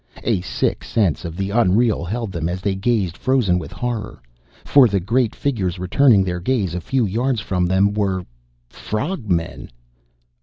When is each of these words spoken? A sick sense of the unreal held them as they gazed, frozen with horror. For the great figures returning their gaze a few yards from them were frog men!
A 0.23 0.41
sick 0.41 0.83
sense 0.83 1.25
of 1.25 1.37
the 1.37 1.51
unreal 1.51 2.03
held 2.03 2.31
them 2.31 2.49
as 2.49 2.59
they 2.59 2.73
gazed, 2.73 3.15
frozen 3.15 3.59
with 3.59 3.71
horror. 3.71 4.19
For 4.65 4.87
the 4.87 4.99
great 4.99 5.35
figures 5.35 5.77
returning 5.77 6.23
their 6.23 6.39
gaze 6.39 6.73
a 6.73 6.81
few 6.81 7.05
yards 7.05 7.39
from 7.39 7.67
them 7.67 7.93
were 7.93 8.25
frog 8.71 9.29
men! 9.29 9.69